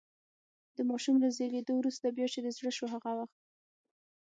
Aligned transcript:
د 0.75 0.77
ماشوم 0.89 1.15
له 1.23 1.29
زېږېدو 1.37 1.73
وروسته، 1.77 2.05
بیا 2.15 2.27
چې 2.33 2.39
دې 2.43 2.51
زړه 2.57 2.71
شو 2.77 2.85
هغه 2.93 3.11
وخت. 3.19 3.37